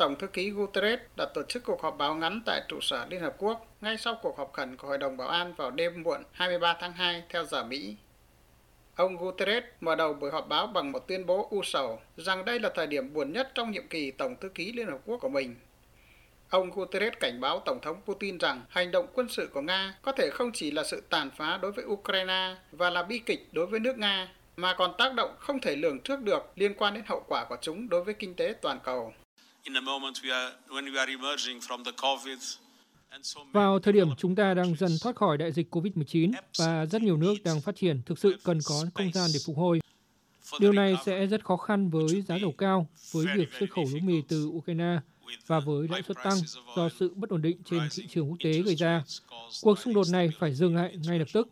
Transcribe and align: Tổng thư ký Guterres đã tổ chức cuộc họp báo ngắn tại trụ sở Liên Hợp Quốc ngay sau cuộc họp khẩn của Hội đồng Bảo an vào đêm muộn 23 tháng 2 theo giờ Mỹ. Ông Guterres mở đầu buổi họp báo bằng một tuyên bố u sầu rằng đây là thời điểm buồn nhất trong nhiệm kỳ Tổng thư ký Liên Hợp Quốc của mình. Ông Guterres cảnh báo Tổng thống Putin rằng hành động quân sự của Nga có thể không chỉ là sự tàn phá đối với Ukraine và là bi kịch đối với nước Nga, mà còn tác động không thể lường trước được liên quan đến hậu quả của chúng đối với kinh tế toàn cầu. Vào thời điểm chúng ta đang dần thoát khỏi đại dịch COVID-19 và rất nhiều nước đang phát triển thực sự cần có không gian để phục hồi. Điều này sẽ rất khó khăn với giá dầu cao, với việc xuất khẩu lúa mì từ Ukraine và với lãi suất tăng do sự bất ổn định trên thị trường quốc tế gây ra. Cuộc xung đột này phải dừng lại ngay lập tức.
Tổng 0.00 0.16
thư 0.16 0.26
ký 0.26 0.50
Guterres 0.50 1.00
đã 1.16 1.26
tổ 1.34 1.42
chức 1.48 1.64
cuộc 1.64 1.82
họp 1.82 1.98
báo 1.98 2.14
ngắn 2.14 2.40
tại 2.46 2.62
trụ 2.68 2.80
sở 2.80 3.06
Liên 3.10 3.20
Hợp 3.20 3.34
Quốc 3.38 3.66
ngay 3.80 3.96
sau 3.96 4.18
cuộc 4.22 4.38
họp 4.38 4.52
khẩn 4.52 4.76
của 4.76 4.88
Hội 4.88 4.98
đồng 4.98 5.16
Bảo 5.16 5.28
an 5.28 5.54
vào 5.56 5.70
đêm 5.70 6.02
muộn 6.02 6.22
23 6.32 6.76
tháng 6.80 6.92
2 6.92 7.22
theo 7.28 7.44
giờ 7.44 7.64
Mỹ. 7.64 7.96
Ông 8.96 9.16
Guterres 9.16 9.64
mở 9.80 9.94
đầu 9.94 10.14
buổi 10.14 10.30
họp 10.30 10.48
báo 10.48 10.66
bằng 10.66 10.92
một 10.92 11.08
tuyên 11.08 11.26
bố 11.26 11.48
u 11.50 11.62
sầu 11.62 12.00
rằng 12.16 12.44
đây 12.44 12.60
là 12.60 12.70
thời 12.74 12.86
điểm 12.86 13.12
buồn 13.12 13.32
nhất 13.32 13.50
trong 13.54 13.70
nhiệm 13.70 13.88
kỳ 13.88 14.10
Tổng 14.10 14.36
thư 14.40 14.48
ký 14.48 14.72
Liên 14.72 14.86
Hợp 14.86 14.98
Quốc 15.06 15.16
của 15.16 15.28
mình. 15.28 15.54
Ông 16.50 16.70
Guterres 16.70 17.14
cảnh 17.20 17.40
báo 17.40 17.58
Tổng 17.58 17.78
thống 17.82 18.00
Putin 18.06 18.38
rằng 18.38 18.60
hành 18.68 18.90
động 18.90 19.06
quân 19.14 19.28
sự 19.28 19.50
của 19.54 19.60
Nga 19.60 19.94
có 20.02 20.12
thể 20.12 20.30
không 20.32 20.50
chỉ 20.52 20.70
là 20.70 20.84
sự 20.84 21.02
tàn 21.08 21.30
phá 21.36 21.58
đối 21.62 21.72
với 21.72 21.84
Ukraine 21.84 22.56
và 22.72 22.90
là 22.90 23.02
bi 23.02 23.18
kịch 23.18 23.48
đối 23.52 23.66
với 23.66 23.80
nước 23.80 23.98
Nga, 23.98 24.28
mà 24.56 24.74
còn 24.74 24.94
tác 24.98 25.14
động 25.14 25.34
không 25.38 25.60
thể 25.60 25.76
lường 25.76 26.00
trước 26.00 26.20
được 26.20 26.52
liên 26.56 26.74
quan 26.74 26.94
đến 26.94 27.04
hậu 27.06 27.24
quả 27.28 27.44
của 27.48 27.56
chúng 27.60 27.88
đối 27.88 28.04
với 28.04 28.14
kinh 28.14 28.34
tế 28.34 28.54
toàn 28.62 28.78
cầu. 28.84 29.12
Vào 33.52 33.78
thời 33.78 33.92
điểm 33.92 34.08
chúng 34.18 34.34
ta 34.36 34.54
đang 34.54 34.76
dần 34.76 34.92
thoát 35.02 35.16
khỏi 35.16 35.38
đại 35.38 35.52
dịch 35.52 35.74
COVID-19 35.74 36.32
và 36.58 36.86
rất 36.86 37.02
nhiều 37.02 37.16
nước 37.16 37.34
đang 37.44 37.60
phát 37.60 37.76
triển 37.76 38.02
thực 38.06 38.18
sự 38.18 38.38
cần 38.44 38.58
có 38.64 38.84
không 38.94 39.12
gian 39.12 39.30
để 39.34 39.40
phục 39.46 39.56
hồi. 39.56 39.80
Điều 40.58 40.72
này 40.72 40.96
sẽ 41.04 41.26
rất 41.26 41.44
khó 41.44 41.56
khăn 41.56 41.90
với 41.90 42.22
giá 42.22 42.36
dầu 42.36 42.52
cao, 42.58 42.88
với 43.12 43.26
việc 43.36 43.48
xuất 43.60 43.70
khẩu 43.70 43.84
lúa 43.92 44.00
mì 44.00 44.22
từ 44.28 44.46
Ukraine 44.46 44.98
và 45.46 45.60
với 45.60 45.88
lãi 45.88 46.02
suất 46.02 46.16
tăng 46.24 46.38
do 46.76 46.88
sự 46.98 47.14
bất 47.14 47.30
ổn 47.30 47.42
định 47.42 47.62
trên 47.64 47.80
thị 47.96 48.06
trường 48.10 48.30
quốc 48.30 48.36
tế 48.44 48.52
gây 48.52 48.74
ra. 48.74 49.04
Cuộc 49.62 49.78
xung 49.78 49.94
đột 49.94 50.06
này 50.12 50.30
phải 50.38 50.54
dừng 50.54 50.76
lại 50.76 50.96
ngay 51.04 51.18
lập 51.18 51.28
tức. 51.32 51.48